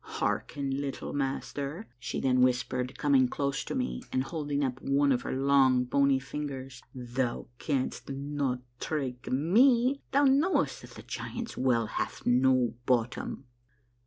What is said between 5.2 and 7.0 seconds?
her long, bony fingers,